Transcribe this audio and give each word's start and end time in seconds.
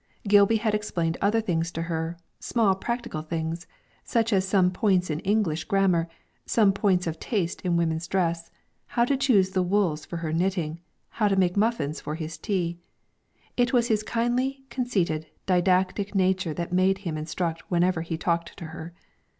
Gilby 0.27 0.55
had 0.55 0.73
explained 0.73 1.15
other 1.21 1.41
things 1.41 1.71
to 1.71 1.83
her, 1.83 2.17
small 2.39 2.73
practical 2.73 3.21
things, 3.21 3.67
such 4.03 4.33
as 4.33 4.47
some 4.47 4.71
points 4.71 5.11
in 5.11 5.19
English 5.19 5.65
grammar, 5.65 6.09
some 6.43 6.73
principles 6.73 7.05
of 7.05 7.19
taste 7.19 7.61
in 7.61 7.77
woman's 7.77 8.07
dress, 8.07 8.49
how 8.87 9.05
to 9.05 9.15
choose 9.15 9.51
the 9.51 9.61
wools 9.61 10.03
for 10.03 10.17
her 10.17 10.33
knitting, 10.33 10.79
how 11.09 11.27
to 11.27 11.35
make 11.35 11.55
muffins 11.55 12.01
for 12.01 12.15
his 12.15 12.39
tea. 12.39 12.79
It 13.55 13.73
was 13.73 13.89
his 13.89 14.01
kindly, 14.01 14.65
conceited, 14.71 15.27
didactic 15.45 16.15
nature 16.15 16.55
that 16.55 16.73
made 16.73 16.97
him 17.05 17.15
instruct 17.15 17.69
whenever 17.69 18.01
he 18.01 18.17
talked 18.17 18.57
to 18.57 18.65
her. 18.73 18.95